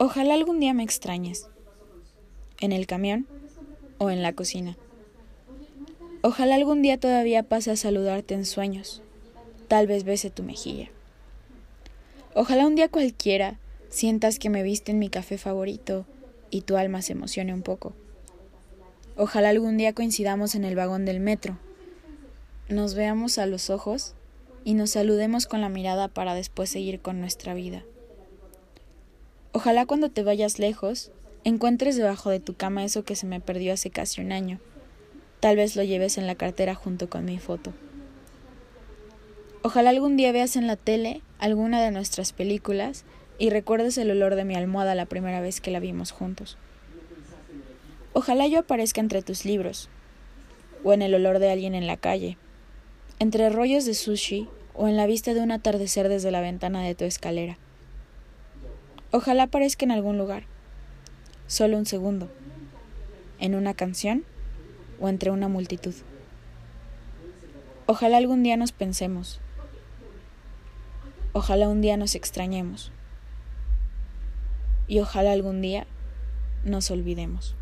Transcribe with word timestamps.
Ojalá 0.00 0.34
algún 0.34 0.60
día 0.60 0.74
me 0.74 0.84
extrañes, 0.84 1.48
en 2.60 2.70
el 2.70 2.86
camión 2.86 3.26
o 3.98 4.10
en 4.10 4.22
la 4.22 4.32
cocina. 4.32 4.76
Ojalá 6.22 6.54
algún 6.54 6.82
día 6.82 7.00
todavía 7.00 7.42
pase 7.42 7.72
a 7.72 7.76
saludarte 7.76 8.34
en 8.34 8.44
sueños, 8.44 9.02
tal 9.66 9.88
vez 9.88 10.04
bese 10.04 10.30
tu 10.30 10.44
mejilla. 10.44 10.88
Ojalá 12.34 12.68
un 12.68 12.76
día 12.76 12.88
cualquiera 12.88 13.58
sientas 13.88 14.38
que 14.38 14.50
me 14.50 14.62
viste 14.62 14.92
en 14.92 15.00
mi 15.00 15.08
café 15.08 15.36
favorito 15.36 16.06
y 16.48 16.60
tu 16.60 16.76
alma 16.76 17.02
se 17.02 17.14
emocione 17.14 17.52
un 17.52 17.62
poco. 17.62 17.92
Ojalá 19.16 19.48
algún 19.48 19.76
día 19.78 19.94
coincidamos 19.94 20.54
en 20.54 20.64
el 20.64 20.76
vagón 20.76 21.06
del 21.06 21.18
metro, 21.18 21.58
nos 22.68 22.94
veamos 22.94 23.38
a 23.38 23.46
los 23.46 23.68
ojos 23.68 24.14
y 24.62 24.74
nos 24.74 24.90
saludemos 24.90 25.46
con 25.46 25.60
la 25.60 25.68
mirada 25.68 26.06
para 26.06 26.34
después 26.34 26.70
seguir 26.70 27.00
con 27.00 27.18
nuestra 27.20 27.54
vida. 27.54 27.82
Ojalá 29.52 29.86
cuando 29.86 30.10
te 30.10 30.22
vayas 30.22 30.58
lejos, 30.58 31.10
encuentres 31.42 31.96
debajo 31.96 32.28
de 32.28 32.38
tu 32.38 32.54
cama 32.54 32.84
eso 32.84 33.04
que 33.04 33.16
se 33.16 33.26
me 33.26 33.40
perdió 33.40 33.72
hace 33.72 33.88
casi 33.90 34.20
un 34.20 34.30
año. 34.30 34.60
Tal 35.40 35.56
vez 35.56 35.74
lo 35.74 35.82
lleves 35.82 36.18
en 36.18 36.26
la 36.26 36.34
cartera 36.34 36.74
junto 36.74 37.08
con 37.08 37.24
mi 37.24 37.38
foto. 37.38 37.72
Ojalá 39.62 39.90
algún 39.90 40.16
día 40.16 40.32
veas 40.32 40.56
en 40.56 40.66
la 40.66 40.76
tele 40.76 41.22
alguna 41.38 41.82
de 41.82 41.90
nuestras 41.90 42.32
películas 42.32 43.04
y 43.38 43.50
recuerdes 43.50 43.96
el 43.98 44.10
olor 44.10 44.34
de 44.34 44.44
mi 44.44 44.54
almohada 44.54 44.94
la 44.94 45.06
primera 45.06 45.40
vez 45.40 45.60
que 45.60 45.70
la 45.70 45.80
vimos 45.80 46.10
juntos. 46.10 46.58
Ojalá 48.12 48.46
yo 48.48 48.58
aparezca 48.58 49.00
entre 49.00 49.22
tus 49.22 49.44
libros, 49.44 49.88
o 50.84 50.92
en 50.92 51.02
el 51.02 51.14
olor 51.14 51.38
de 51.38 51.50
alguien 51.50 51.74
en 51.74 51.86
la 51.86 51.96
calle, 51.96 52.36
entre 53.18 53.48
rollos 53.48 53.84
de 53.84 53.94
sushi 53.94 54.48
o 54.74 54.88
en 54.88 54.96
la 54.96 55.06
vista 55.06 55.34
de 55.34 55.40
un 55.40 55.52
atardecer 55.52 56.08
desde 56.08 56.30
la 56.30 56.40
ventana 56.40 56.82
de 56.82 56.94
tu 56.94 57.04
escalera. 57.04 57.58
Ojalá 59.10 59.44
aparezca 59.44 59.86
en 59.86 59.90
algún 59.90 60.18
lugar, 60.18 60.42
solo 61.46 61.78
un 61.78 61.86
segundo, 61.86 62.30
en 63.38 63.54
una 63.54 63.72
canción 63.72 64.22
o 65.00 65.08
entre 65.08 65.30
una 65.30 65.48
multitud. 65.48 65.94
Ojalá 67.86 68.18
algún 68.18 68.42
día 68.42 68.58
nos 68.58 68.72
pensemos, 68.72 69.40
ojalá 71.32 71.70
un 71.70 71.80
día 71.80 71.96
nos 71.96 72.14
extrañemos. 72.14 72.92
Y 74.88 75.00
ojalá 75.00 75.32
algún 75.32 75.62
día 75.62 75.86
nos 76.64 76.90
olvidemos. 76.90 77.54